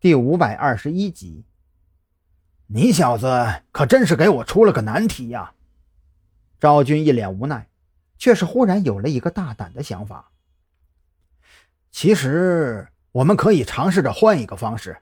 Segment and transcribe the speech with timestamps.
[0.00, 1.44] 第五百二十一集，
[2.68, 5.54] 你小子可真是给我出了个难题呀！
[6.60, 7.68] 赵军一脸无奈，
[8.16, 10.30] 却是忽然有了一个大胆的想法。
[11.90, 14.98] 其实，我们可以尝试着换一个方式。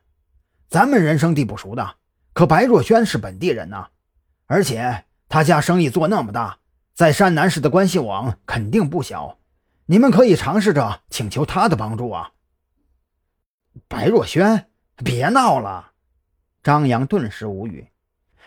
[0.70, 1.96] 咱们人生地不熟的，
[2.32, 3.88] 可白若萱是本地人呐，
[4.46, 6.60] 而且他家生意做那么大，
[6.94, 9.38] 在山南市的关系网肯定不小。
[9.84, 12.32] 你们可以尝试着请求他的帮助啊！
[13.88, 14.70] 白若萱。
[14.96, 15.92] 别闹了！
[16.62, 17.88] 张扬顿时无语。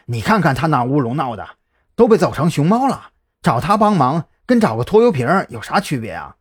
[0.05, 1.58] 你看看他那乌龙闹的，
[1.96, 3.12] 都被揍成熊猫了，
[3.42, 6.38] 找他帮忙跟找个拖油瓶有啥区别啊？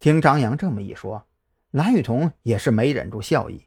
[0.00, 1.26] 听张扬这么一说，
[1.70, 3.66] 蓝雨桐也是没忍住笑意。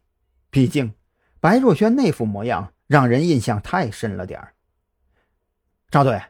[0.49, 0.93] 毕竟
[1.39, 4.53] 白若萱那副模样让人印象太深了点儿。
[5.89, 6.21] 赵队，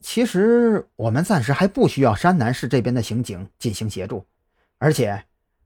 [0.00, 4.26] 其实我们暂时还不需要山南市这边的刑警进行协助，
[4.78, 5.24] 而且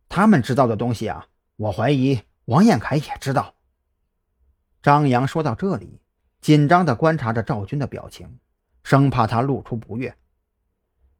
[0.08, 2.20] 他们知道的东西啊，我怀疑。
[2.46, 3.54] 王彦凯也知道。
[4.82, 6.00] 张扬说到这里，
[6.40, 8.38] 紧张地观察着赵军的表情，
[8.82, 10.14] 生怕他露出不悦。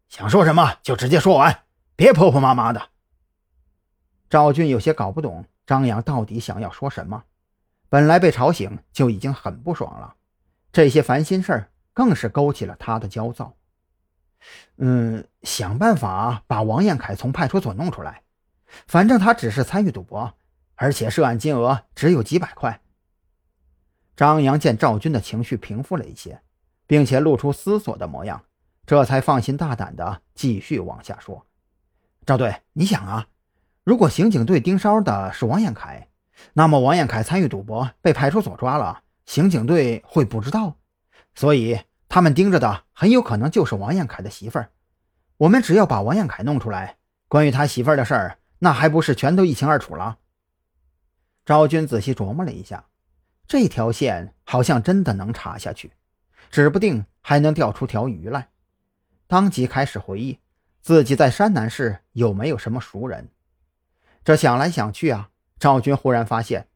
[0.08, 1.62] 想说什么就直接说完，
[1.96, 2.90] 别婆婆妈妈的。
[4.28, 7.24] 赵军有些搞不懂张扬到底想要说什么。
[7.88, 10.16] 本来被吵醒就已经很不爽了，
[10.72, 13.56] 这些烦心事儿更是勾起了他的焦躁。
[14.77, 18.22] 嗯，想办法把王彦凯从派出所弄出来。
[18.86, 20.36] 反正他只是参与赌博。
[20.84, 22.82] 而且涉案金额只有几百块。
[24.14, 26.42] 张扬见赵军的情绪平复了一些，
[26.86, 28.44] 并且露出思索的模样，
[28.84, 31.46] 这才放心大胆的继续往下说
[32.27, 33.28] ：“赵队，你想啊，
[33.82, 36.10] 如果刑警队盯梢的是王彦凯，
[36.52, 40.77] 那么王彦凯参与赌博被派出所抓了，刑警队会不知道，
[41.34, 44.68] 所以他们盯着的很有可能就是王彦凯的媳妇儿。
[45.38, 50.18] 我们只要把王彦凯弄出来，关于他媳妇儿的事儿，那还不是全都一清二楚了？”
[51.44, 52.86] 赵军仔细琢磨了一下，
[53.46, 55.92] 这条线好像真的能查下去，
[56.50, 58.48] 指不定还能钓出条鱼来。
[59.27, 60.38] 当即开始回忆
[60.80, 63.28] 自己在山南市有没有什么熟人。
[64.24, 65.28] 这想来想去啊，
[65.58, 66.68] 赵军忽然发现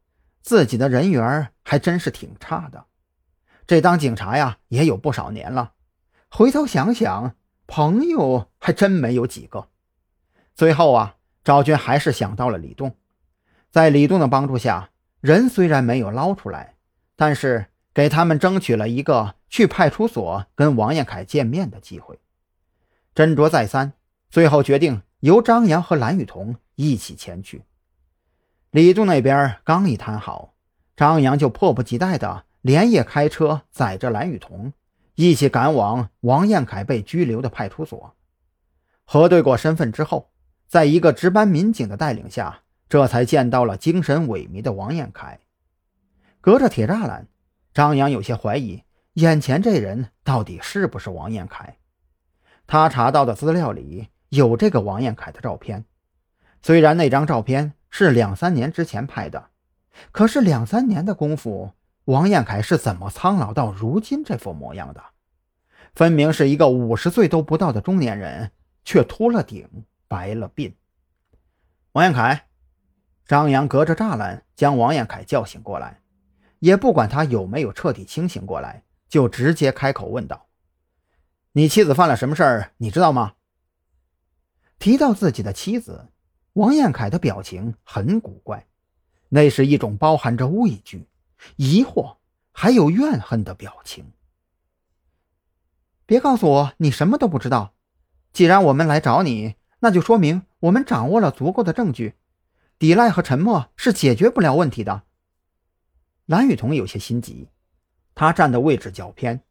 [0.42, 2.84] 自己的人缘还真是挺差的。
[3.66, 5.72] 这当警察呀也有不少年了，
[6.30, 7.34] 回头想想，
[7.66, 9.68] 朋友还真没有几个。
[10.54, 12.94] 最后啊，赵军还是想到了李栋。
[13.70, 14.90] 在李栋的帮助下，
[15.20, 16.76] 人虽然没有捞出来，
[17.16, 22.18] 但是给他们争取了一个去派出所跟王彦凯见面的机会。
[23.14, 23.92] 斟酌再三，
[24.30, 27.64] 最后决定由张扬和蓝雨桐一起前去。
[28.70, 30.54] 李栋那边刚一谈好，
[30.96, 34.72] 张扬就迫不及待地连夜开车载着蓝雨桐
[35.14, 38.14] 一起赶往王彦凯被拘留的派出所。
[39.04, 40.30] 核对过身份之后，
[40.66, 42.60] 在一个值班民警的带领下。
[42.88, 45.40] 这才见到了精神萎靡的王彦凯，
[46.40, 47.28] 隔着铁栅栏，
[47.74, 48.82] 张扬有些怀疑
[49.12, 51.76] 眼前这人到底是不是王彦凯。
[52.66, 55.84] 他查到的资料里有这个王彦凯的照片，
[56.62, 59.50] 虽然那张照片是两三年之前拍的，
[60.10, 61.72] 可是两三年的功夫，
[62.06, 65.02] 王彦凯是怎么苍老到如今这副模样的？
[65.94, 68.50] 分明是一个五十岁都不到的中年人，
[68.82, 69.68] 却秃了顶，
[70.06, 70.72] 白了鬓。
[71.92, 72.47] 王彦凯。
[73.28, 76.00] 张扬隔着栅栏将王彦凯叫醒过来，
[76.60, 80.46] 也不管他有没有彻底清醒过来，就直接开口问道
[81.52, 82.72] ：“你妻子犯了什么事儿？
[82.78, 83.34] 你知道吗？”
[84.80, 86.08] 提到自己的妻子，
[86.54, 88.66] 王彦凯的表情很古怪，
[89.28, 91.06] 那是一种包含着畏惧、
[91.56, 92.16] 疑惑
[92.50, 94.10] 还有怨恨的表情。
[96.06, 97.74] 别告诉我你什么都不知道，
[98.32, 102.14] 既然我们来找你，那就说明我们掌握了足够的证据。
[102.78, 105.02] 抵赖和沉默是解决不了问题的。
[106.26, 107.48] 蓝雨桐有些心急，
[108.14, 109.42] 他站的位置较偏，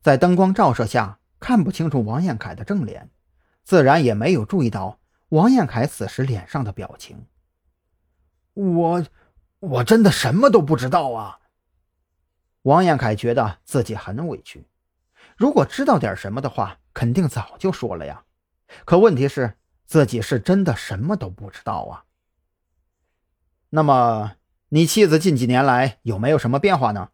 [0.00, 3.10] 在灯光照射下看不清楚王彦凯的正脸，
[3.64, 4.98] 自然也没有注意到
[5.28, 7.26] 王彦凯此时脸上的表情。
[8.54, 9.04] 我，
[9.58, 11.38] 我真的什么都不知道啊！
[12.62, 14.66] 王彦凯觉得自己很委屈，
[15.36, 18.24] 如果知道点什么的话，肯定早就说了呀。
[18.84, 19.54] 可问题是，
[19.84, 22.04] 自己是真的什么都不知道啊。
[23.70, 24.32] 那么，
[24.70, 27.10] 你妻子近几年来有没有什么变化呢？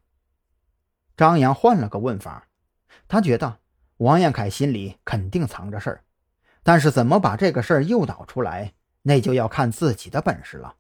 [1.17, 2.49] 张扬换了个问法，
[3.09, 3.59] 他觉得
[3.99, 6.05] 王彦凯心里肯定藏着事儿，
[6.63, 8.73] 但是怎么把这个事儿诱导出来，
[9.03, 10.77] 那就要看自己的本事了。